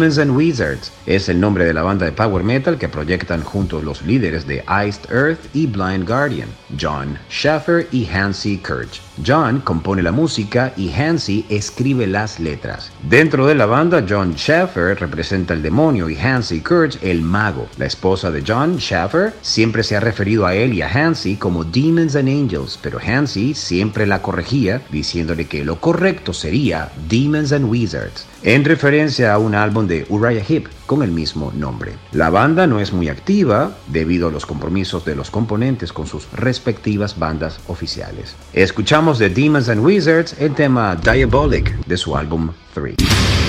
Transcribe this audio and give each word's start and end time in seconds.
Demons 0.00 0.16
and 0.16 0.34
Wizards 0.34 0.90
es 1.04 1.28
el 1.28 1.38
nombre 1.38 1.66
de 1.66 1.74
la 1.74 1.82
banda 1.82 2.06
de 2.06 2.12
power 2.12 2.42
metal 2.42 2.78
que 2.78 2.88
proyectan 2.88 3.42
juntos 3.42 3.84
los 3.84 4.00
líderes 4.00 4.46
de 4.46 4.64
Iced 4.66 5.10
Earth 5.10 5.54
y 5.54 5.66
Blind 5.66 6.08
Guardian, 6.08 6.48
John 6.80 7.18
Schaffer 7.28 7.86
y 7.92 8.08
Hansi 8.08 8.56
Kurch. 8.56 9.09
John 9.26 9.60
compone 9.60 10.02
la 10.02 10.12
música 10.12 10.72
y 10.76 10.92
Hansi 10.92 11.46
escribe 11.48 12.06
las 12.06 12.40
letras. 12.40 12.90
Dentro 13.02 13.46
de 13.46 13.54
la 13.54 13.66
banda, 13.66 14.04
John 14.08 14.34
Schaffer 14.34 14.98
representa 14.98 15.54
el 15.54 15.62
demonio 15.62 16.08
y 16.08 16.16
Hansi 16.16 16.60
Kurch 16.60 16.98
el 17.02 17.22
mago. 17.22 17.68
La 17.76 17.86
esposa 17.86 18.30
de 18.30 18.42
John 18.46 18.78
Schaffer 18.78 19.34
siempre 19.42 19.82
se 19.82 19.96
ha 19.96 20.00
referido 20.00 20.46
a 20.46 20.54
él 20.54 20.74
y 20.74 20.82
a 20.82 20.88
Hansi 20.88 21.36
como 21.36 21.64
Demons 21.64 22.16
and 22.16 22.28
Angels, 22.28 22.78
pero 22.80 22.98
Hansi 22.98 23.54
siempre 23.54 24.06
la 24.06 24.22
corregía 24.22 24.82
diciéndole 24.90 25.46
que 25.46 25.64
lo 25.64 25.80
correcto 25.80 26.32
sería 26.32 26.90
Demons 27.08 27.52
and 27.52 27.68
Wizards, 27.68 28.26
en 28.42 28.64
referencia 28.64 29.34
a 29.34 29.38
un 29.38 29.54
álbum 29.54 29.86
de 29.86 30.06
Uriah 30.08 30.44
Heep 30.48 30.68
con 30.86 31.02
el 31.02 31.12
mismo 31.12 31.52
nombre. 31.54 31.92
La 32.12 32.30
banda 32.30 32.66
no 32.66 32.80
es 32.80 32.92
muy 32.92 33.08
activa 33.08 33.76
debido 33.86 34.28
a 34.28 34.32
los 34.32 34.44
compromisos 34.44 35.04
de 35.04 35.14
los 35.14 35.30
componentes 35.30 35.92
con 35.92 36.06
sus 36.06 36.30
respectivas 36.32 37.18
bandas 37.18 37.60
oficiales. 37.68 38.34
Escuchamos 38.52 39.09
de 39.18 39.28
Demons 39.28 39.68
and 39.68 39.84
Wizards 39.84 40.34
el 40.38 40.54
tema 40.54 40.94
Diabolic 40.94 41.74
de 41.86 41.96
su 41.96 42.16
álbum 42.16 42.50
3. 42.74 43.39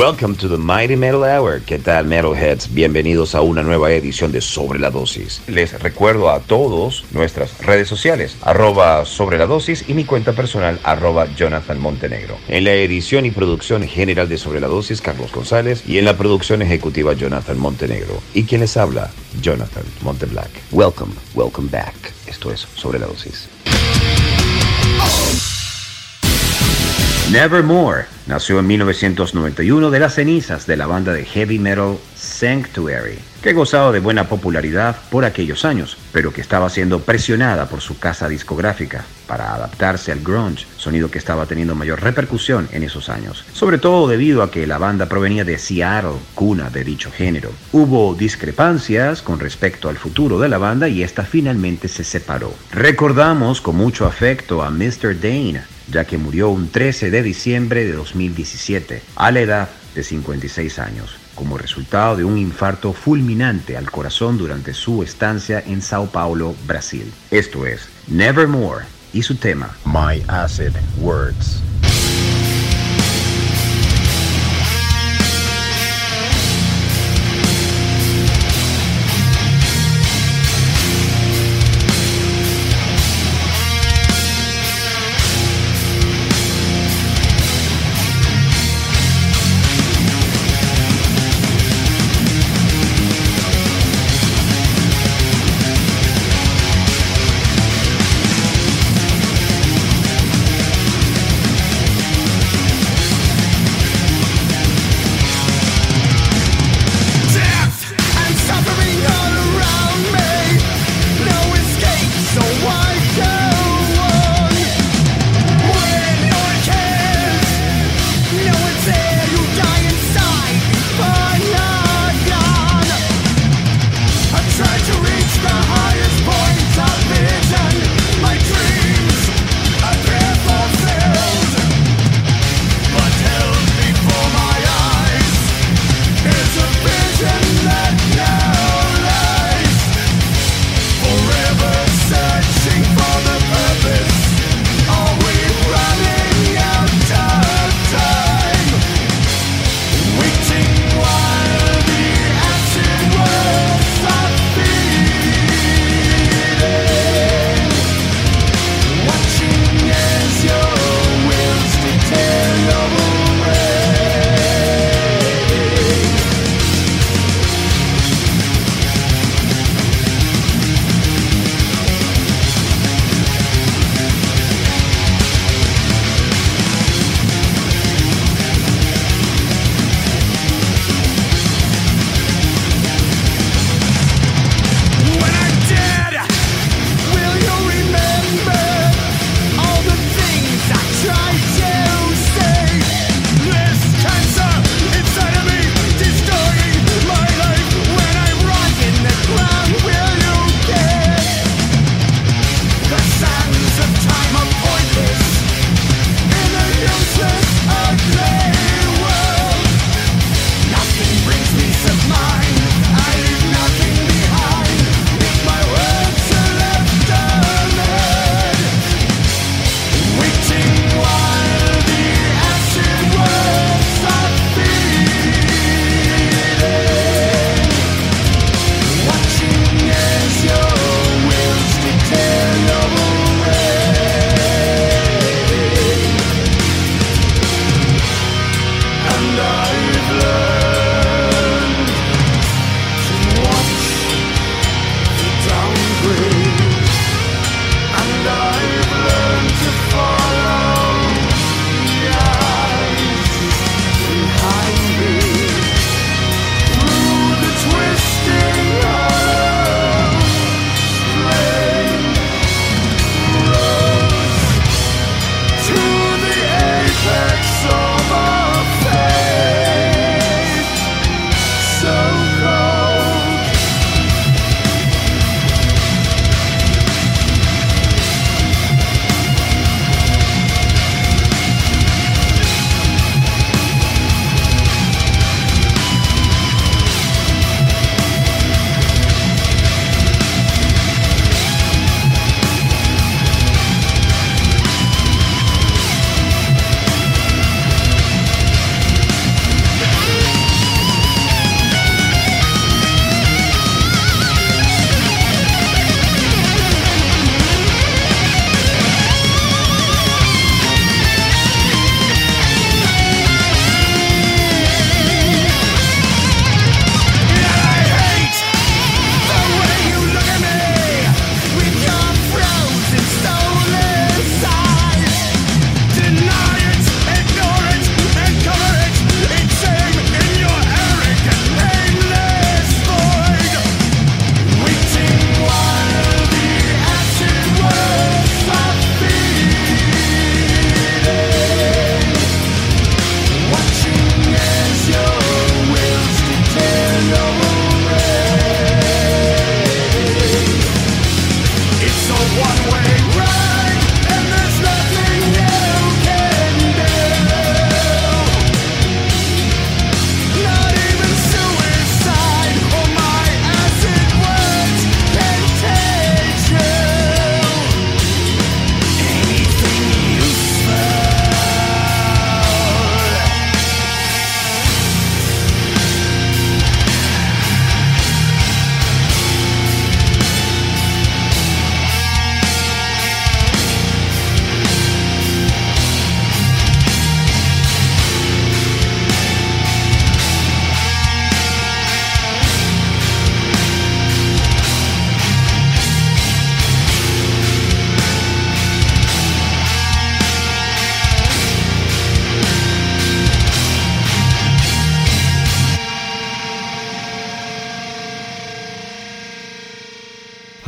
Welcome 0.00 0.34
to 0.36 0.48
the 0.48 0.56
Mighty 0.56 0.96
Metal 0.96 1.24
Hour. 1.24 1.60
¿Qué 1.60 1.78
tal, 1.78 2.06
Metalheads? 2.06 2.72
Bienvenidos 2.72 3.34
a 3.34 3.42
una 3.42 3.62
nueva 3.62 3.92
edición 3.92 4.32
de 4.32 4.40
Sobre 4.40 4.78
la 4.78 4.88
Dosis. 4.88 5.42
Les 5.46 5.78
recuerdo 5.78 6.30
a 6.30 6.40
todos 6.40 7.04
nuestras 7.12 7.58
redes 7.58 7.88
sociales, 7.88 8.38
arroba 8.40 9.04
Sobre 9.04 9.36
la 9.36 9.44
Dosis 9.44 9.84
y 9.88 9.92
mi 9.92 10.06
cuenta 10.06 10.32
personal, 10.32 10.80
arroba 10.84 11.26
Jonathan 11.36 11.78
Montenegro. 11.78 12.38
En 12.48 12.64
la 12.64 12.72
edición 12.72 13.26
y 13.26 13.30
producción 13.30 13.82
general 13.82 14.26
de 14.30 14.38
Sobre 14.38 14.62
la 14.62 14.68
Dosis, 14.68 15.02
Carlos 15.02 15.32
González, 15.32 15.82
y 15.86 15.98
en 15.98 16.06
la 16.06 16.16
producción 16.16 16.62
ejecutiva, 16.62 17.12
Jonathan 17.12 17.58
Montenegro. 17.58 18.22
Y 18.32 18.44
quien 18.44 18.62
les 18.62 18.78
habla, 18.78 19.10
Jonathan 19.42 19.84
Monteblack. 20.00 20.48
Welcome, 20.72 21.12
welcome 21.34 21.68
back. 21.70 21.94
Esto 22.26 22.50
es 22.50 22.66
Sobre 22.74 23.00
la 23.00 23.06
Dosis. 23.06 23.50
Nevermore 27.32 28.06
nació 28.26 28.58
en 28.58 28.66
1991 28.66 29.90
de 29.92 30.00
las 30.00 30.14
cenizas 30.14 30.66
de 30.66 30.76
la 30.76 30.88
banda 30.88 31.12
de 31.12 31.24
heavy 31.24 31.60
metal 31.60 31.96
Sanctuary, 32.16 33.20
que 33.40 33.52
gozaba 33.52 33.92
de 33.92 34.00
buena 34.00 34.28
popularidad 34.28 34.96
por 35.10 35.24
aquellos 35.24 35.64
años, 35.64 35.96
pero 36.12 36.32
que 36.32 36.40
estaba 36.40 36.68
siendo 36.70 37.02
presionada 37.02 37.66
por 37.66 37.82
su 37.82 38.00
casa 38.00 38.28
discográfica 38.28 39.04
para 39.28 39.54
adaptarse 39.54 40.10
al 40.10 40.22
grunge, 40.24 40.66
sonido 40.76 41.08
que 41.08 41.18
estaba 41.18 41.46
teniendo 41.46 41.76
mayor 41.76 42.02
repercusión 42.02 42.68
en 42.72 42.82
esos 42.82 43.08
años, 43.08 43.44
sobre 43.52 43.78
todo 43.78 44.08
debido 44.08 44.42
a 44.42 44.50
que 44.50 44.66
la 44.66 44.78
banda 44.78 45.06
provenía 45.06 45.44
de 45.44 45.56
Seattle, 45.56 46.18
cuna 46.34 46.68
de 46.68 46.82
dicho 46.82 47.12
género. 47.12 47.52
Hubo 47.70 48.16
discrepancias 48.16 49.22
con 49.22 49.38
respecto 49.38 49.88
al 49.88 49.98
futuro 49.98 50.40
de 50.40 50.48
la 50.48 50.58
banda 50.58 50.88
y 50.88 51.04
esta 51.04 51.22
finalmente 51.22 51.86
se 51.86 52.02
separó. 52.02 52.52
Recordamos 52.72 53.60
con 53.60 53.76
mucho 53.76 54.04
afecto 54.04 54.64
a 54.64 54.70
Mr. 54.70 55.20
Dane, 55.20 55.62
ya 55.90 56.04
que 56.04 56.18
murió 56.18 56.50
un 56.50 56.68
13 56.68 57.10
de 57.10 57.22
diciembre 57.22 57.84
de 57.84 57.92
2017, 57.92 59.02
a 59.16 59.30
la 59.30 59.40
edad 59.40 59.68
de 59.94 60.02
56 60.02 60.78
años, 60.78 61.16
como 61.34 61.58
resultado 61.58 62.16
de 62.16 62.24
un 62.24 62.38
infarto 62.38 62.92
fulminante 62.92 63.76
al 63.76 63.90
corazón 63.90 64.38
durante 64.38 64.74
su 64.74 65.02
estancia 65.02 65.62
en 65.66 65.82
Sao 65.82 66.06
Paulo, 66.06 66.54
Brasil. 66.66 67.12
Esto 67.30 67.66
es 67.66 67.88
Nevermore 68.08 68.84
y 69.12 69.22
su 69.22 69.36
tema 69.36 69.76
My 69.84 70.22
Acid 70.28 70.72
Words. 71.00 71.62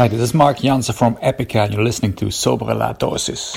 Hi, 0.02 0.09
this 0.09 0.21
is 0.21 0.35
Mark 0.35 0.59
Jansen 0.59 0.97
from 0.97 1.14
Epica, 1.18 1.62
and 1.62 1.75
you're 1.75 1.85
listening 1.85 2.12
to 2.14 2.32
Sobre 2.32 2.75
La 2.75 2.92
Dosis. 2.92 3.54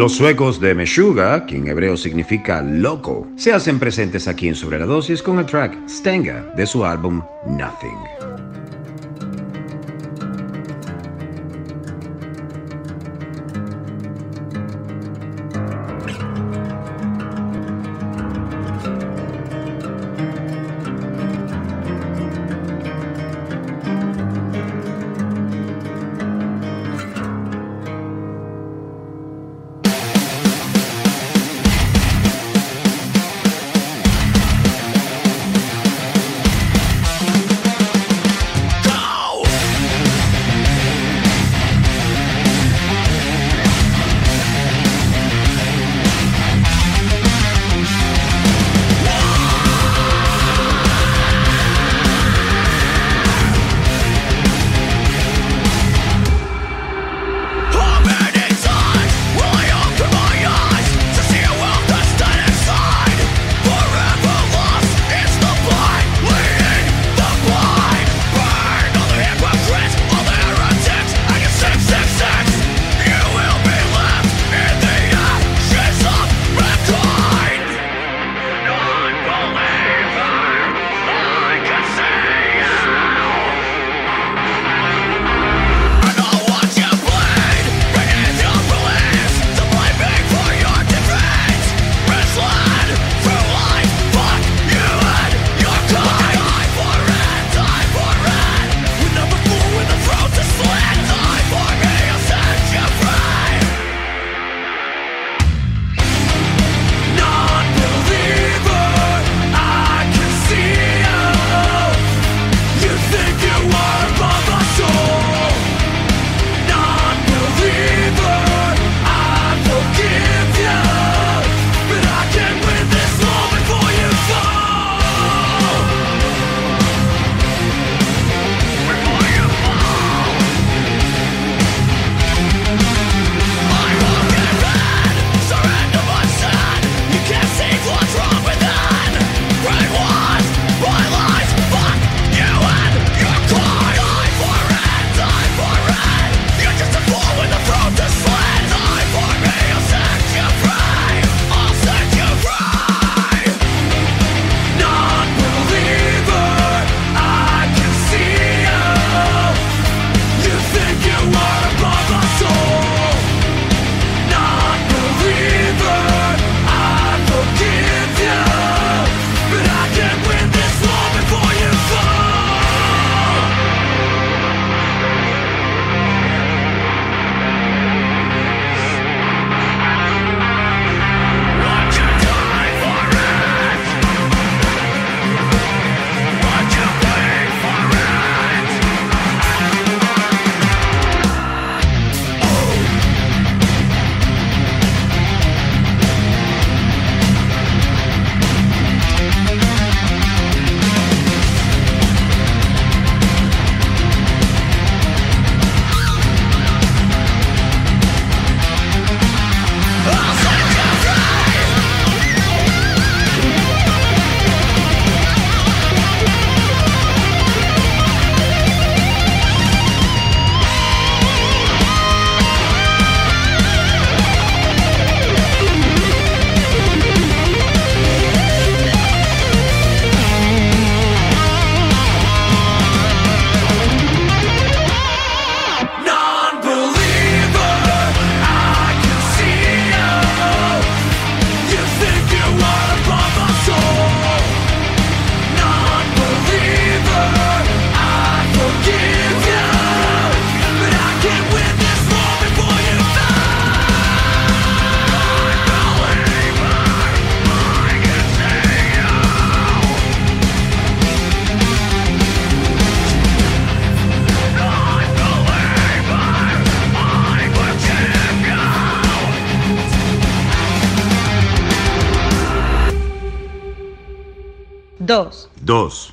Los 0.00 0.12
suecos 0.12 0.58
de 0.58 0.74
Meshuga, 0.74 1.44
que 1.44 1.56
en 1.56 1.68
hebreo 1.68 1.94
significa 1.94 2.62
loco, 2.62 3.28
se 3.36 3.52
hacen 3.52 3.78
presentes 3.78 4.28
aquí 4.28 4.48
en 4.48 4.54
Sobre 4.54 4.78
la 4.78 4.86
Dosis 4.86 5.22
con 5.22 5.38
el 5.38 5.44
track 5.44 5.76
Stenga 5.86 6.40
de 6.56 6.66
su 6.66 6.86
álbum 6.86 7.22
Nothing. 7.46 8.49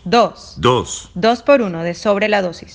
Dos. 0.09 0.53
Dos. 0.55 1.09
Dos. 1.15 1.43
Por 1.43 1.61
uno 1.61 1.83
de 1.83 1.93
sobre 1.93 2.29
la 2.29 2.41
dosis. 2.41 2.73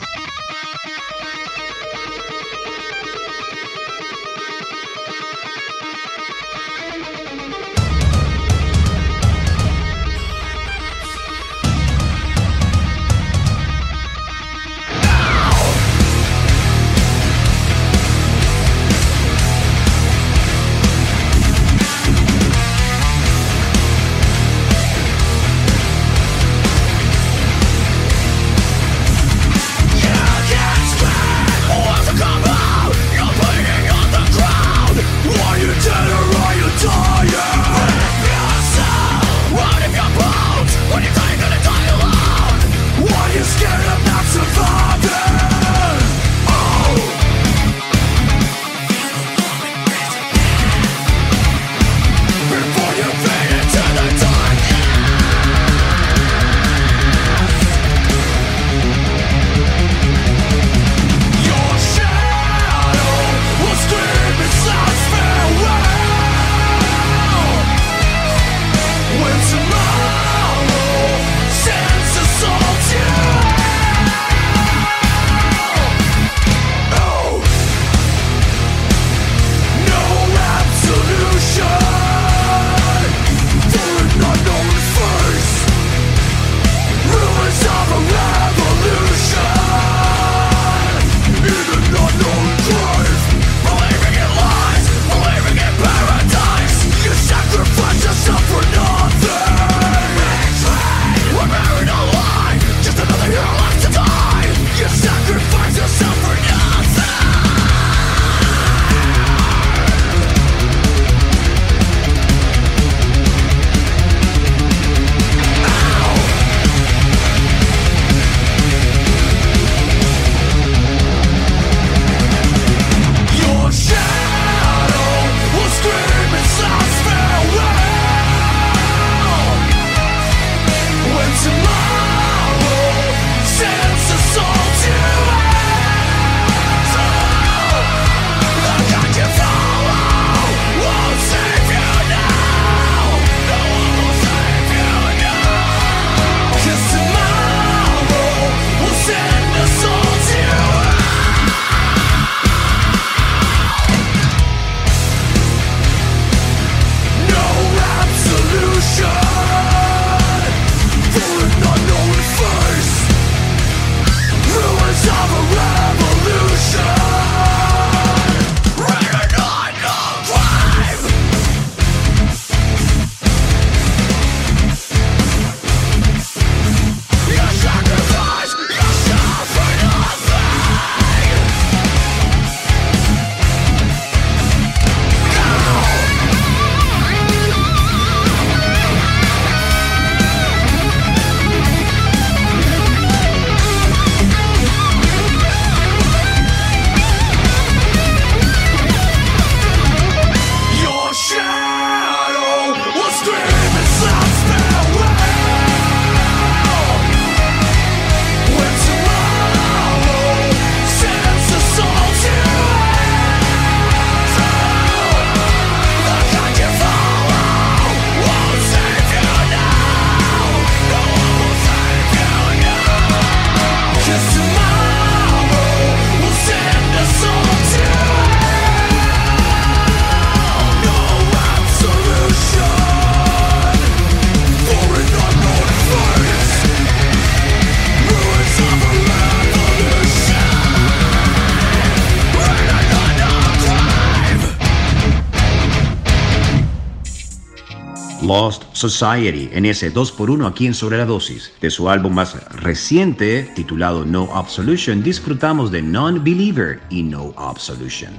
Lost 248.23 248.65
Society, 248.73 249.51
en 249.53 249.67
ese 249.67 249.93
2x1 249.93 250.49
aquí 250.49 250.67
en 250.67 250.75
Sobre 250.75 250.97
la 250.97 251.05
Dosis. 251.05 251.53
De 251.61 251.71
su 251.71 251.91
álbum 251.91 252.15
más 252.15 252.35
reciente, 252.51 253.51
titulado 253.55 254.05
No 254.05 254.35
Absolution, 254.35 255.03
disfrutamos 255.03 255.71
de 255.71 255.83
Non-Believer 255.83 256.81
y 256.89 257.03
No 257.03 257.35
Absolution. 257.37 258.13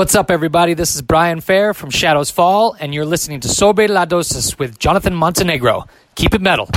What's 0.00 0.14
up, 0.14 0.30
everybody? 0.30 0.72
This 0.72 0.94
is 0.94 1.02
Brian 1.02 1.42
Fair 1.42 1.74
from 1.74 1.90
Shadows 1.90 2.30
Fall, 2.30 2.74
and 2.80 2.94
you're 2.94 3.04
listening 3.04 3.40
to 3.40 3.48
Sobre 3.48 3.86
la 3.86 4.06
Dosis 4.06 4.58
with 4.58 4.78
Jonathan 4.78 5.14
Montenegro. 5.14 5.84
Keep 6.14 6.32
it 6.32 6.40
metal. 6.40 6.70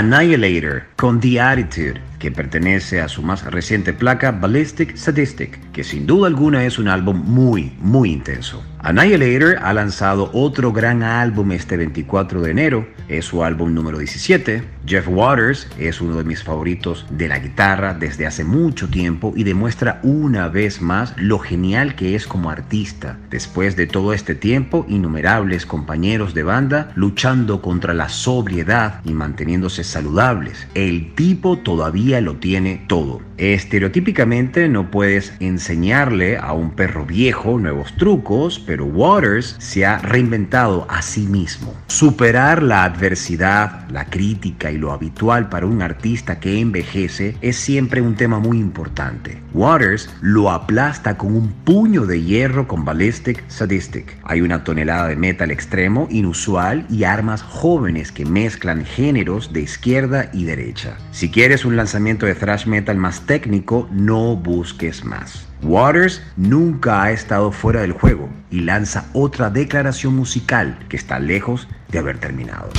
Annihilator 0.00 0.84
con 0.96 1.20
The 1.20 1.38
Attitude, 1.38 2.00
que 2.18 2.30
pertenece 2.30 3.02
a 3.02 3.08
su 3.08 3.20
más 3.20 3.44
reciente 3.44 3.92
placa 3.92 4.30
Ballistic 4.30 4.96
Sadistic, 4.96 5.58
que 5.80 5.84
sin 5.84 6.06
duda 6.06 6.26
alguna 6.26 6.66
es 6.66 6.78
un 6.78 6.88
álbum 6.88 7.22
muy, 7.24 7.72
muy 7.80 8.12
intenso. 8.12 8.62
Annihilator 8.82 9.58
ha 9.62 9.72
lanzado 9.72 10.30
otro 10.32 10.72
gran 10.72 11.02
álbum 11.02 11.52
este 11.52 11.76
24 11.76 12.42
de 12.42 12.50
enero, 12.50 12.88
es 13.08 13.26
su 13.26 13.44
álbum 13.44 13.74
número 13.74 13.98
17. 13.98 14.62
Jeff 14.86 15.06
Waters 15.08 15.68
es 15.78 16.00
uno 16.00 16.16
de 16.16 16.24
mis 16.24 16.42
favoritos 16.42 17.04
de 17.10 17.28
la 17.28 17.38
guitarra 17.38 17.92
desde 17.92 18.26
hace 18.26 18.42
mucho 18.42 18.88
tiempo 18.88 19.34
y 19.36 19.44
demuestra 19.44 20.00
una 20.02 20.48
vez 20.48 20.80
más 20.80 21.14
lo 21.18 21.38
genial 21.38 21.94
que 21.94 22.14
es 22.14 22.26
como 22.26 22.50
artista. 22.50 23.18
Después 23.28 23.76
de 23.76 23.86
todo 23.86 24.14
este 24.14 24.34
tiempo, 24.34 24.86
innumerables 24.88 25.66
compañeros 25.66 26.32
de 26.32 26.42
banda 26.42 26.90
luchando 26.94 27.60
contra 27.60 27.92
la 27.92 28.08
sobriedad 28.08 29.02
y 29.04 29.12
manteniéndose 29.12 29.84
saludables. 29.84 30.66
El 30.74 31.14
tipo 31.14 31.58
todavía 31.58 32.22
lo 32.22 32.36
tiene 32.36 32.82
todo. 32.86 33.20
Estereotípicamente 33.36 34.68
no 34.68 34.90
puedes 34.90 35.34
enseñarle 35.70 36.36
a 36.36 36.52
un 36.52 36.72
perro 36.72 37.06
viejo 37.06 37.56
nuevos 37.56 37.94
trucos, 37.96 38.58
pero 38.58 38.86
Waters 38.86 39.54
se 39.60 39.86
ha 39.86 39.98
reinventado 39.98 40.84
a 40.90 41.00
sí 41.00 41.28
mismo. 41.28 41.72
Superar 41.86 42.60
la 42.60 42.82
adversidad, 42.82 43.88
la 43.88 44.06
crítica 44.06 44.72
y 44.72 44.78
lo 44.78 44.90
habitual 44.90 45.48
para 45.48 45.66
un 45.66 45.80
artista 45.80 46.40
que 46.40 46.58
envejece 46.58 47.36
es 47.40 47.56
siempre 47.56 48.00
un 48.00 48.16
tema 48.16 48.40
muy 48.40 48.58
importante. 48.58 49.40
Waters 49.54 50.10
lo 50.20 50.50
aplasta 50.50 51.16
con 51.16 51.36
un 51.36 51.52
puño 51.52 52.04
de 52.04 52.20
hierro 52.20 52.66
con 52.66 52.84
Ballistic 52.84 53.48
Sadistic. 53.48 54.16
Hay 54.24 54.40
una 54.40 54.64
tonelada 54.64 55.06
de 55.06 55.16
metal 55.16 55.52
extremo 55.52 56.08
inusual 56.10 56.84
y 56.90 57.04
armas 57.04 57.42
jóvenes 57.42 58.10
que 58.10 58.24
mezclan 58.24 58.84
géneros 58.84 59.52
de 59.52 59.60
izquierda 59.60 60.30
y 60.32 60.44
derecha. 60.44 60.96
Si 61.12 61.30
quieres 61.30 61.64
un 61.64 61.76
lanzamiento 61.76 62.26
de 62.26 62.34
thrash 62.34 62.66
metal 62.66 62.96
más 62.96 63.20
técnico, 63.20 63.88
no 63.92 64.34
busques 64.34 65.04
más. 65.04 65.46
Waters 65.62 66.22
nunca 66.36 67.02
ha 67.02 67.12
estado 67.12 67.52
fuera 67.52 67.82
del 67.82 67.92
juego 67.92 68.28
y 68.50 68.60
lanza 68.60 69.06
otra 69.12 69.50
declaración 69.50 70.16
musical 70.16 70.78
que 70.88 70.96
está 70.96 71.18
lejos 71.18 71.68
de 71.88 71.98
haber 71.98 72.18
terminado. 72.18 72.70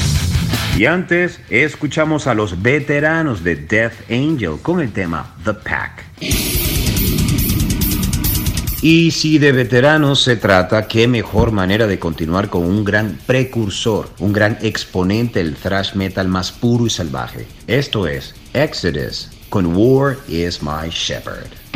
Y 0.77 0.85
antes 0.85 1.39
escuchamos 1.49 2.27
a 2.27 2.33
los 2.33 2.61
veteranos 2.61 3.43
de 3.43 3.55
Death 3.55 4.09
Angel 4.09 4.57
con 4.61 4.79
el 4.79 4.91
tema 4.91 5.35
The 5.43 5.53
Pack. 5.53 6.05
Y 8.83 9.11
si 9.11 9.37
de 9.37 9.51
veteranos 9.51 10.23
se 10.23 10.37
trata, 10.37 10.87
qué 10.87 11.07
mejor 11.07 11.51
manera 11.51 11.85
de 11.85 11.99
continuar 11.99 12.49
con 12.49 12.63
un 12.63 12.83
gran 12.83 13.15
precursor, 13.27 14.09
un 14.17 14.33
gran 14.33 14.57
exponente 14.63 15.43
del 15.43 15.55
thrash 15.55 15.93
metal 15.93 16.27
más 16.27 16.51
puro 16.51 16.87
y 16.87 16.89
salvaje. 16.89 17.45
Esto 17.67 18.07
es 18.07 18.33
Exodus 18.53 19.29
con 19.49 19.75
War 19.75 20.17
is 20.27 20.63
My 20.63 20.89
Shepherd. 20.89 21.70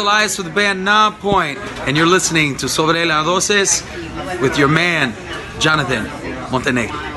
Elias 0.00 0.38
with 0.38 0.46
the 0.46 0.52
band 0.52 0.82
Non 0.84 1.14
Point, 1.14 1.58
and 1.86 1.96
you're 1.96 2.06
listening 2.06 2.56
to 2.56 2.68
Sobre 2.68 3.04
las 3.04 3.26
Doces 3.26 3.82
with 4.40 4.56
your 4.58 4.68
man, 4.68 5.12
Jonathan 5.60 6.04
Montenegro. 6.50 7.09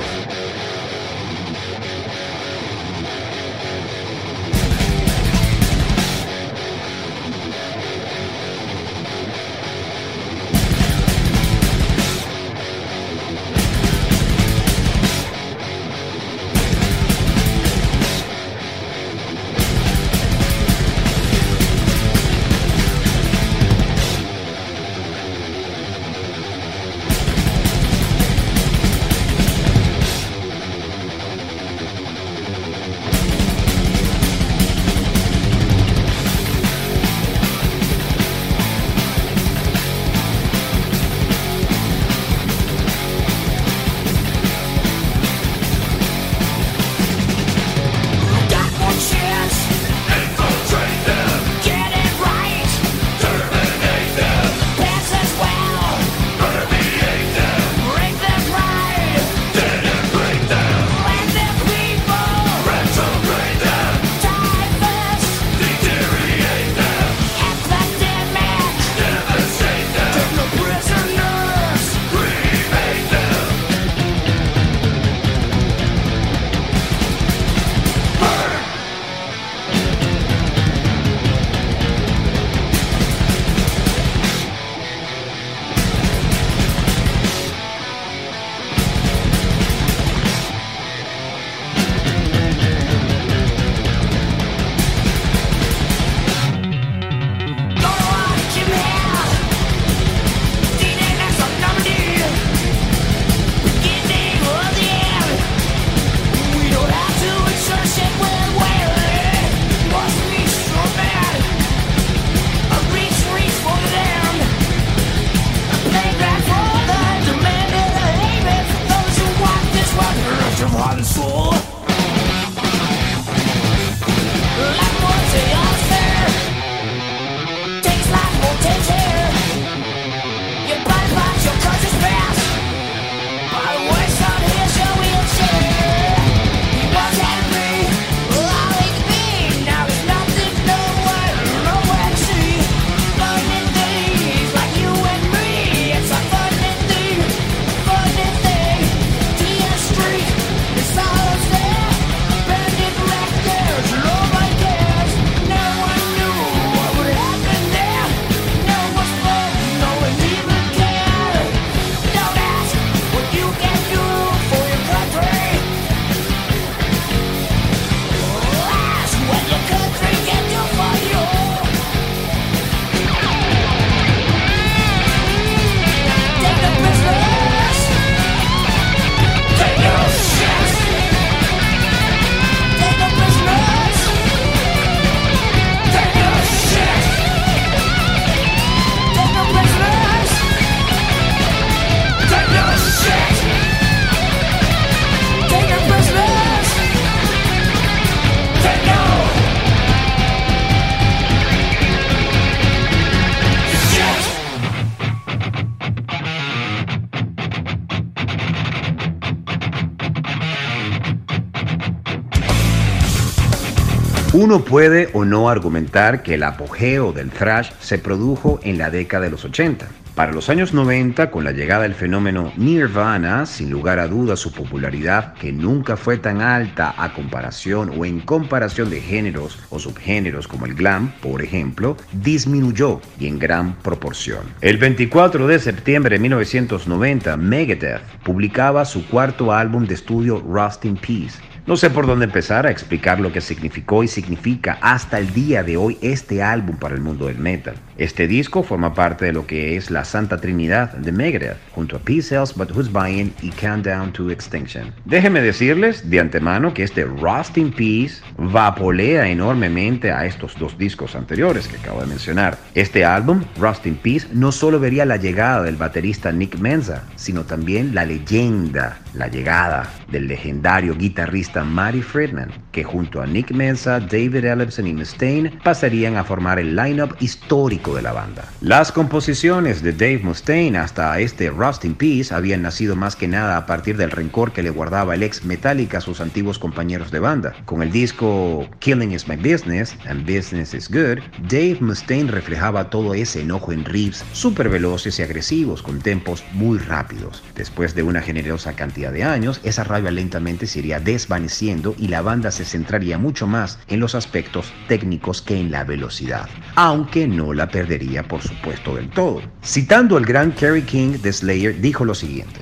Uno 214.44 214.60
puede 214.60 215.08
o 215.14 215.24
no 215.24 215.48
argumentar 215.48 216.22
que 216.22 216.34
el 216.34 216.44
apogeo 216.44 217.14
del 217.14 217.30
thrash 217.30 217.72
se 217.80 217.98
produjo 217.98 218.60
en 218.62 218.78
la 218.78 218.90
década 218.90 219.24
de 219.24 219.30
los 219.32 219.46
80. 219.46 219.88
Para 220.16 220.34
los 220.34 220.50
años 220.50 220.74
90, 220.74 221.32
con 221.32 221.46
la 221.46 221.54
llegada 221.54 221.84
del 221.84 221.96
fenómeno 221.96 222.52
Nirvana, 222.58 223.46
sin 223.46 223.72
lugar 223.72 224.00
a 224.00 224.08
dudas 224.10 224.42
su 224.42 224.52
popularidad, 224.52 225.34
que 225.36 225.54
nunca 225.54 225.96
fue 225.96 226.18
tan 226.18 226.42
alta 226.42 226.94
a 226.98 227.14
comparación 227.14 227.94
o 227.98 228.04
en 228.04 228.20
comparación 228.20 228.90
de 228.90 229.00
géneros 229.00 229.58
o 229.70 229.80
subgéneros 229.80 230.50
como 230.50 230.66
el 230.66 230.76
glam, 230.76 231.14
por 231.22 231.42
ejemplo, 231.42 231.96
disminuyó 232.12 233.00
y 233.18 233.28
en 233.28 233.40
gran 233.40 233.76
proporción. 233.76 234.42
El 234.60 234.78
24 234.78 235.48
de 235.48 235.58
septiembre 235.58 236.18
de 236.18 236.20
1990, 236.20 237.38
Megadeth 237.38 238.02
publicaba 238.26 238.84
su 238.84 239.08
cuarto 239.08 239.54
álbum 239.54 239.88
de 239.88 239.94
estudio 239.94 240.44
Rust 240.46 240.84
in 240.84 240.98
Peace, 240.98 241.40
no 241.66 241.78
sé 241.78 241.90
por 241.90 242.06
dónde 242.06 242.26
empezar 242.26 242.68
a 242.68 242.72
explicar 242.72 243.22
lo 243.22 243.32
que 243.32 243.40
significó 243.40 244.04
y 244.04 244.10
significa 244.10 244.78
hasta 244.82 245.18
el 245.18 245.34
día 245.34 245.64
de 245.64 245.78
hoy 245.78 245.98
este 246.02 246.44
álbum 246.44 246.76
para 246.76 246.94
el 246.94 247.02
mundo 247.02 247.28
del 247.28 247.38
metal. 247.38 247.76
Este 247.98 248.28
disco 248.28 248.64
forma 248.64 248.96
parte 248.96 249.26
de 249.26 249.34
lo 249.34 249.46
que 249.46 249.78
es 249.78 249.92
la 249.92 250.04
Santa 250.04 250.38
Trinidad 250.38 250.94
de 250.94 251.12
Megadeth, 251.12 251.58
junto 251.74 251.98
a 251.98 252.00
Peace 252.00 252.34
Else 252.34 252.54
But 252.58 252.72
Who's 252.72 252.92
Buying 252.92 253.32
y 253.44 253.52
Countdown 253.52 254.12
to 254.14 254.32
Extinction. 254.32 254.92
Déjenme 255.06 255.42
decirles 255.42 256.10
de 256.10 256.20
antemano 256.20 256.74
que 256.74 256.84
este 256.84 257.06
Rust 257.06 257.58
in 257.58 257.72
Peace 257.72 258.24
vapolea 258.38 259.30
enormemente 259.30 260.12
a 260.12 260.26
estos 260.26 260.58
dos 260.58 260.76
discos 260.78 261.16
anteriores 261.16 261.68
que 261.68 261.78
acabo 261.78 262.02
de 262.02 262.08
mencionar. 262.08 262.58
Este 262.74 263.06
álbum, 263.06 263.44
Rust 263.60 263.86
in 263.86 263.96
Peace, 263.96 264.28
no 264.34 264.52
solo 264.52 264.80
vería 264.80 265.06
la 265.06 265.18
llegada 265.18 265.62
del 265.62 265.76
baterista 265.76 266.32
Nick 266.32 266.58
Menza, 266.58 267.04
sino 267.16 267.44
también 267.44 267.94
la 267.94 268.06
leyenda, 268.06 268.98
la 269.14 269.28
llegada 269.28 269.88
del 270.12 270.28
legendario 270.28 270.96
guitarrista 270.96 271.64
Matty 271.64 272.02
Friedman, 272.02 272.52
que 272.72 272.84
junto 272.84 273.22
a 273.22 273.28
Nick 273.28 273.52
Menza, 273.52 274.00
David 274.00 274.46
Ellefson 274.46 274.88
y 274.88 274.94
Mustaine 274.94 275.52
pasarían 275.64 276.18
a 276.18 276.24
formar 276.24 276.58
el 276.58 276.76
lineup 276.76 277.16
histórico 277.20 277.83
de 277.92 278.02
la 278.02 278.14
banda. 278.14 278.46
Las 278.62 278.92
composiciones 278.92 279.84
de 279.84 279.92
Dave 279.92 280.22
Mustaine 280.24 280.78
hasta 280.78 281.20
este 281.20 281.50
Rust 281.50 281.84
in 281.84 281.96
Peace 281.96 282.34
habían 282.34 282.62
nacido 282.62 282.96
más 282.96 283.16
que 283.16 283.28
nada 283.28 283.58
a 283.58 283.66
partir 283.66 283.98
del 283.98 284.12
rencor 284.12 284.54
que 284.54 284.64
le 284.64 284.70
guardaba 284.70 285.16
el 285.16 285.24
ex 285.24 285.44
Metallica 285.44 285.98
a 285.98 286.02
sus 286.02 286.22
antiguos 286.22 286.60
compañeros 286.60 287.12
de 287.12 287.20
banda. 287.20 287.54
Con 287.66 287.84
el 287.84 287.92
disco 287.92 288.70
Killing 288.80 289.12
is 289.12 289.28
My 289.28 289.36
Business 289.36 289.96
and 290.08 290.22
Business 290.22 290.74
is 290.74 290.90
Good, 290.90 291.20
Dave 291.50 291.78
Mustaine 291.82 292.32
reflejaba 292.32 292.90
todo 292.90 293.14
ese 293.14 293.42
enojo 293.42 293.74
en 293.74 293.84
riffs 293.84 294.24
súper 294.32 294.70
veloces 294.70 295.20
y 295.20 295.24
agresivos 295.24 295.82
con 295.82 296.00
tempos 296.00 296.44
muy 296.54 296.78
rápidos. 296.78 297.44
Después 297.56 297.96
de 297.96 298.04
una 298.04 298.22
generosa 298.22 298.74
cantidad 298.74 299.12
de 299.12 299.24
años, 299.26 299.60
esa 299.64 299.84
rabia 299.84 300.12
lentamente 300.12 300.68
se 300.68 300.80
iría 300.80 301.00
desvaneciendo 301.00 301.96
y 301.98 302.08
la 302.08 302.22
banda 302.22 302.52
se 302.52 302.64
centraría 302.64 303.18
mucho 303.18 303.48
más 303.48 303.80
en 303.88 304.00
los 304.00 304.16
aspectos 304.16 304.72
técnicos 304.88 305.42
que 305.42 305.60
en 305.60 305.72
la 305.72 305.84
velocidad, 305.84 306.48
aunque 306.76 307.28
no 307.28 307.54
la 307.54 307.73
perdería 307.74 308.24
por 308.24 308.42
supuesto 308.42 308.96
del 308.96 309.10
todo. 309.10 309.42
Citando 309.64 310.16
al 310.16 310.26
gran 310.26 310.52
Kerry 310.52 310.84
King 310.84 311.18
de 311.22 311.34
Slayer, 311.34 311.82
dijo 311.82 312.06
lo 312.06 312.14
siguiente, 312.14 312.62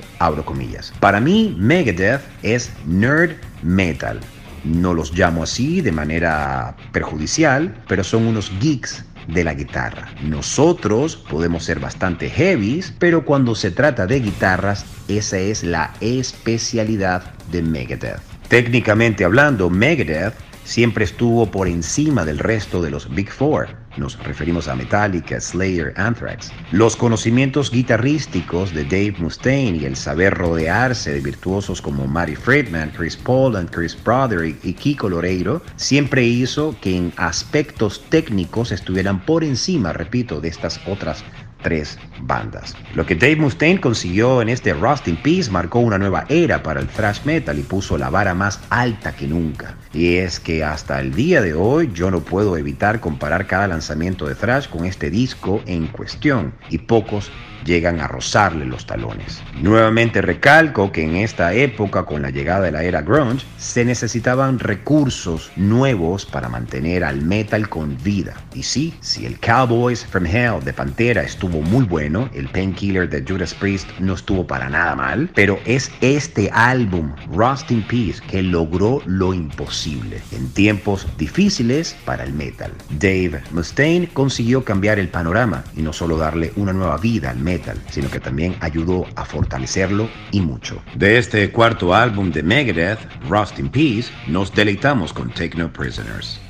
para 0.98 1.20
mí 1.20 1.54
Megadeth 1.58 2.22
es 2.42 2.72
nerd 2.86 3.32
metal. 3.62 4.18
No 4.64 4.94
los 4.94 5.12
llamo 5.12 5.42
así 5.42 5.80
de 5.80 5.92
manera 5.92 6.76
perjudicial, 6.92 7.74
pero 7.88 8.02
son 8.02 8.26
unos 8.26 8.50
geeks 8.60 9.04
de 9.28 9.44
la 9.44 9.54
guitarra. 9.54 10.08
Nosotros 10.22 11.16
podemos 11.16 11.64
ser 11.64 11.78
bastante 11.78 12.30
heavies, 12.30 12.94
pero 12.98 13.24
cuando 13.24 13.54
se 13.54 13.70
trata 13.70 14.06
de 14.06 14.20
guitarras, 14.20 14.86
esa 15.08 15.38
es 15.38 15.62
la 15.62 15.92
especialidad 16.00 17.22
de 17.50 17.62
Megadeth. 17.62 18.20
Técnicamente 18.48 19.24
hablando, 19.24 19.68
Megadeth 19.68 20.34
siempre 20.64 21.04
estuvo 21.04 21.50
por 21.50 21.68
encima 21.68 22.24
del 22.24 22.38
resto 22.38 22.80
de 22.80 22.90
los 22.90 23.12
Big 23.14 23.30
Four. 23.30 23.81
Nos 23.96 24.18
referimos 24.18 24.68
a 24.68 24.74
Metallica, 24.74 25.40
Slayer, 25.40 25.92
Anthrax. 25.96 26.50
Los 26.70 26.96
conocimientos 26.96 27.70
guitarrísticos 27.70 28.72
de 28.72 28.84
Dave 28.84 29.14
Mustaine 29.18 29.78
y 29.78 29.84
el 29.84 29.96
saber 29.96 30.34
rodearse 30.34 31.12
de 31.12 31.20
virtuosos 31.20 31.82
como 31.82 32.06
Matty 32.06 32.34
Friedman, 32.34 32.92
Chris 32.96 33.16
Paul, 33.16 33.56
and 33.56 33.70
Chris 33.70 33.96
Broderick 34.02 34.64
y 34.64 34.72
Kiko 34.72 35.08
Loreiro 35.08 35.62
siempre 35.76 36.24
hizo 36.24 36.74
que 36.80 36.96
en 36.96 37.12
aspectos 37.16 38.02
técnicos 38.08 38.72
estuvieran 38.72 39.24
por 39.24 39.44
encima, 39.44 39.92
repito, 39.92 40.40
de 40.40 40.48
estas 40.48 40.80
otras 40.86 41.24
tres 41.62 41.98
bandas. 42.22 42.74
Lo 42.94 43.06
que 43.06 43.14
Dave 43.14 43.36
Mustaine 43.36 43.80
consiguió 43.80 44.42
en 44.42 44.48
este 44.48 44.74
Rust 44.74 45.08
in 45.08 45.16
Peace 45.16 45.50
marcó 45.50 45.78
una 45.78 45.98
nueva 45.98 46.26
era 46.28 46.62
para 46.62 46.80
el 46.80 46.88
thrash 46.88 47.24
metal 47.24 47.58
y 47.58 47.62
puso 47.62 47.96
la 47.96 48.10
vara 48.10 48.34
más 48.34 48.60
alta 48.70 49.14
que 49.14 49.26
nunca. 49.26 49.76
Y 49.92 50.16
es 50.16 50.40
que 50.40 50.64
hasta 50.64 51.00
el 51.00 51.14
día 51.14 51.40
de 51.40 51.54
hoy 51.54 51.90
yo 51.94 52.10
no 52.10 52.20
puedo 52.20 52.56
evitar 52.56 53.00
comparar 53.00 53.46
cada 53.46 53.68
lanzamiento 53.68 54.26
de 54.26 54.34
thrash 54.34 54.68
con 54.68 54.84
este 54.84 55.10
disco 55.10 55.62
en 55.66 55.86
cuestión 55.86 56.52
y 56.70 56.78
pocos 56.78 57.30
llegan 57.64 58.00
a 58.00 58.08
rozarle 58.08 58.64
los 58.64 58.86
talones. 58.86 59.42
Nuevamente 59.60 60.22
recalco 60.22 60.92
que 60.92 61.04
en 61.04 61.16
esta 61.16 61.52
época, 61.54 62.04
con 62.04 62.22
la 62.22 62.30
llegada 62.30 62.62
de 62.62 62.72
la 62.72 62.82
era 62.82 63.02
grunge, 63.02 63.44
se 63.58 63.84
necesitaban 63.84 64.58
recursos 64.58 65.50
nuevos 65.56 66.26
para 66.26 66.48
mantener 66.48 67.04
al 67.04 67.22
metal 67.22 67.68
con 67.68 67.96
vida. 68.02 68.34
Y 68.54 68.62
sí, 68.62 68.94
si 69.00 69.26
el 69.26 69.38
Cowboys 69.38 70.04
from 70.04 70.26
Hell 70.26 70.64
de 70.64 70.72
Pantera 70.72 71.22
estuvo 71.22 71.60
muy 71.60 71.84
bueno, 71.84 72.28
el 72.34 72.48
Painkiller 72.48 73.08
de 73.08 73.24
Judas 73.26 73.54
Priest 73.54 73.88
no 73.98 74.14
estuvo 74.14 74.46
para 74.46 74.68
nada 74.68 74.94
mal, 74.94 75.30
pero 75.34 75.58
es 75.64 75.90
este 76.00 76.50
álbum, 76.52 77.12
Rust 77.32 77.70
in 77.70 77.82
Peace, 77.82 78.20
que 78.28 78.42
logró 78.42 79.02
lo 79.06 79.34
imposible 79.34 80.20
en 80.32 80.48
tiempos 80.50 81.06
difíciles 81.18 81.96
para 82.04 82.24
el 82.24 82.32
metal. 82.32 82.72
Dave 82.98 83.42
Mustaine 83.52 84.08
consiguió 84.08 84.64
cambiar 84.64 84.98
el 84.98 85.08
panorama 85.08 85.64
y 85.76 85.82
no 85.82 85.92
solo 85.92 86.16
darle 86.16 86.52
una 86.56 86.72
nueva 86.72 86.96
vida 86.98 87.30
al 87.30 87.38
metal, 87.38 87.51
sino 87.90 88.10
que 88.10 88.20
también 88.20 88.56
ayudó 88.60 89.06
a 89.16 89.24
fortalecerlo 89.24 90.08
y 90.30 90.40
mucho. 90.40 90.82
De 90.94 91.18
este 91.18 91.50
cuarto 91.50 91.94
álbum 91.94 92.30
de 92.30 92.42
Megadeth, 92.42 92.98
Rust 93.28 93.58
in 93.58 93.68
Peace, 93.68 94.10
nos 94.26 94.54
deleitamos 94.54 95.12
con 95.12 95.30
Take 95.30 95.56
No 95.56 95.72
Prisoners. 95.72 96.40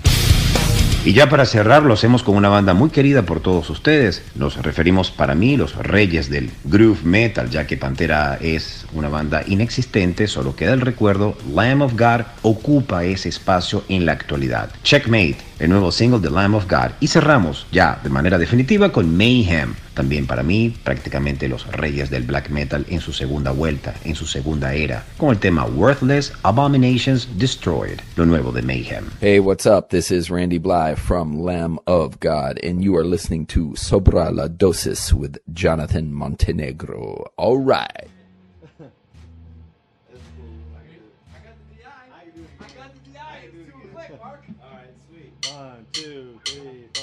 Y 1.04 1.14
ya 1.14 1.28
para 1.28 1.46
cerrar 1.46 1.82
lo 1.82 1.94
hacemos 1.94 2.22
con 2.22 2.36
una 2.36 2.48
banda 2.48 2.74
muy 2.74 2.88
querida 2.90 3.22
por 3.22 3.40
todos 3.40 3.68
ustedes. 3.70 4.22
Nos 4.36 4.62
referimos 4.62 5.10
para 5.10 5.34
mí 5.34 5.56
los 5.56 5.74
reyes 5.74 6.30
del 6.30 6.52
groove 6.62 7.02
metal, 7.02 7.50
ya 7.50 7.66
que 7.66 7.76
Pantera 7.76 8.38
es 8.40 8.86
una 8.92 9.08
banda 9.08 9.42
inexistente, 9.44 10.28
solo 10.28 10.54
queda 10.54 10.74
el 10.74 10.80
recuerdo, 10.80 11.36
Lamb 11.52 11.82
of 11.82 11.94
God 11.94 12.26
ocupa 12.42 13.02
ese 13.02 13.30
espacio 13.30 13.82
en 13.88 14.06
la 14.06 14.12
actualidad. 14.12 14.70
Checkmate, 14.84 15.38
el 15.58 15.70
nuevo 15.70 15.92
single 15.92 16.20
de 16.20 16.30
Lamb 16.30 16.54
of 16.54 16.70
God. 16.70 16.92
Y 17.00 17.08
cerramos 17.08 17.66
ya 17.72 18.00
de 18.02 18.10
manera 18.10 18.38
definitiva 18.38 18.92
con 18.92 19.16
Mayhem, 19.16 19.74
también 19.94 20.26
para 20.26 20.42
mí 20.42 20.74
prácticamente 20.84 21.48
los 21.48 21.66
reyes 21.72 22.10
del 22.10 22.24
black 22.24 22.50
metal 22.50 22.84
en 22.88 23.00
su 23.00 23.12
segunda 23.12 23.50
vuelta, 23.50 23.94
en 24.04 24.14
su 24.14 24.26
segunda 24.26 24.74
era, 24.74 25.04
con 25.18 25.30
el 25.30 25.38
tema 25.38 25.64
Worthless 25.64 26.32
Abominations 26.42 27.28
Destroyed, 27.38 28.00
lo 28.16 28.26
nuevo 28.26 28.52
de 28.52 28.62
Mayhem. 28.62 29.04
Hey, 29.20 29.38
what's 29.38 29.66
up? 29.66 29.90
This 29.90 30.10
is 30.10 30.30
Randy 30.30 30.58
Bly 30.58 30.94
from 30.96 31.42
Lamb 31.42 31.78
of 31.86 32.18
God, 32.20 32.58
and 32.62 32.82
you 32.82 32.96
are 32.96 33.04
listening 33.04 33.46
to 33.46 33.74
Sobra 33.74 34.30
la 34.34 34.48
Dosis 34.48 35.12
with 35.12 35.38
Jonathan 35.52 36.12
Montenegro. 36.12 37.30
All 37.36 37.58
right. 37.58 38.11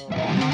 Thanks. 0.10 0.49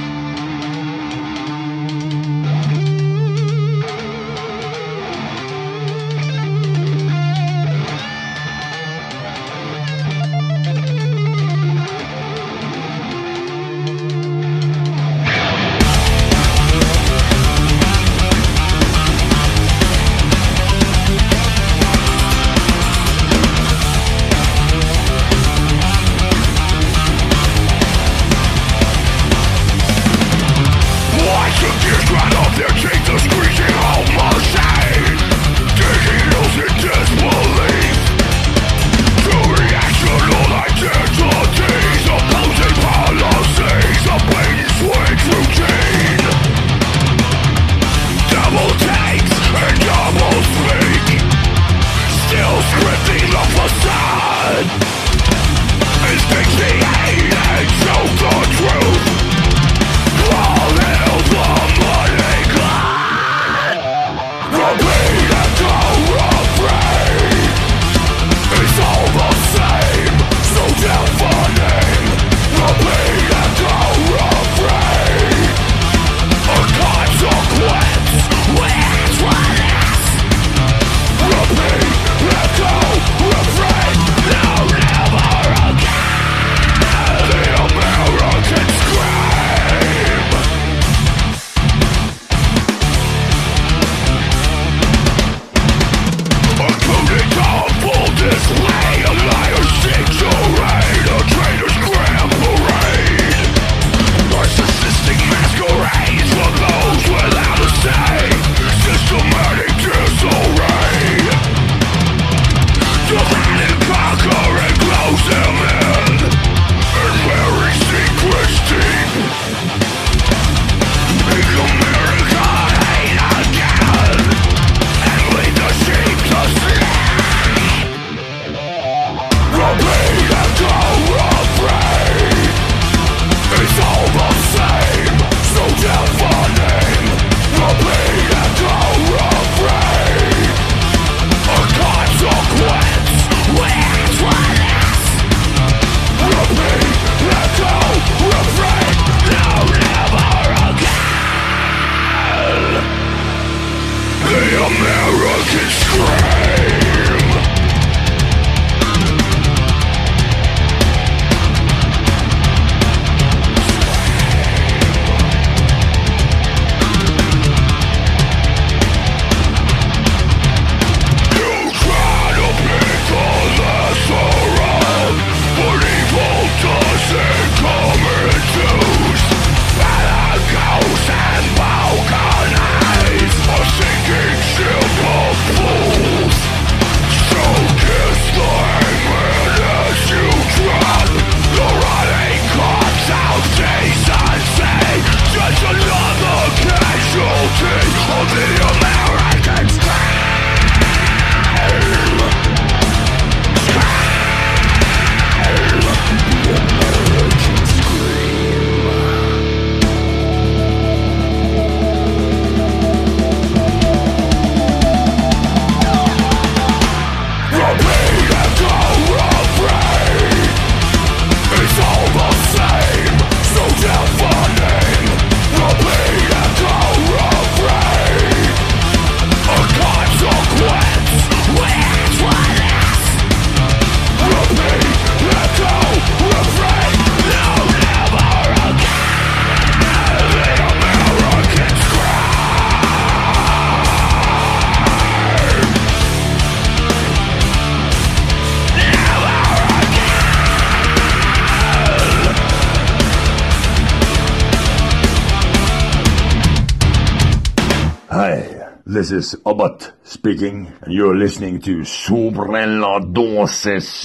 This 259.06 259.34
is 259.34 259.41
Abbott 259.45 259.91
speaking, 260.01 260.74
and 260.82 260.91
you're 260.91 261.16
listening 261.16 261.62
to 261.62 261.84
Sobre 261.86 262.66
la 262.66 262.99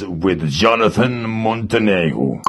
with 0.06 0.46
Jonathan 0.50 1.22
Montenegro. 1.22 2.42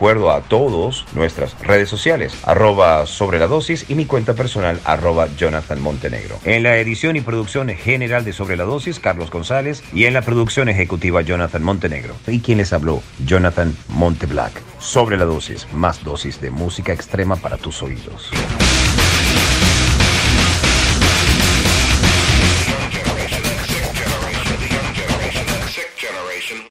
Recuerdo 0.00 0.30
a 0.30 0.40
todos 0.40 1.04
nuestras 1.12 1.60
redes 1.60 1.90
sociales, 1.90 2.32
arroba 2.44 3.04
sobre 3.04 3.38
la 3.38 3.46
dosis 3.46 3.84
y 3.90 3.94
mi 3.94 4.06
cuenta 4.06 4.32
personal, 4.32 4.80
arroba 4.86 5.28
Jonathan 5.36 5.78
Montenegro. 5.78 6.38
En 6.44 6.62
la 6.62 6.78
edición 6.78 7.16
y 7.16 7.20
producción 7.20 7.68
general 7.68 8.24
de 8.24 8.32
Sobre 8.32 8.56
la 8.56 8.64
dosis, 8.64 8.98
Carlos 8.98 9.30
González, 9.30 9.82
y 9.92 10.06
en 10.06 10.14
la 10.14 10.22
producción 10.22 10.70
ejecutiva, 10.70 11.20
Jonathan 11.20 11.62
Montenegro. 11.62 12.14
¿Y 12.26 12.40
quien 12.40 12.56
les 12.56 12.72
habló? 12.72 13.02
Jonathan 13.26 13.76
Monteblack. 13.88 14.62
Sobre 14.78 15.18
la 15.18 15.26
dosis, 15.26 15.70
más 15.74 16.02
dosis 16.02 16.40
de 16.40 16.50
música 16.50 16.94
extrema 16.94 17.36
para 17.36 17.58
tus 17.58 17.82
oídos. 17.82 18.30